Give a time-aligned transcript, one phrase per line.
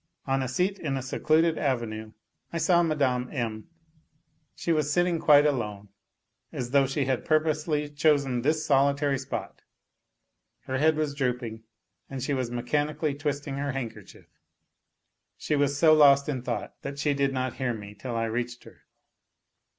[0.25, 2.13] On a seat in a secluded avenue
[2.51, 3.29] I saw Mme.
[3.31, 3.69] M.
[4.55, 5.89] She was sitting quite alone,
[6.51, 9.61] as though she had pur posely chosen this solitary spot,
[10.61, 11.65] her head was drooping
[12.09, 14.25] and she was mechanically twisting her handkerchief.
[15.37, 18.63] She was so lost in thought that she did not hear me till I reached
[18.63, 18.85] her.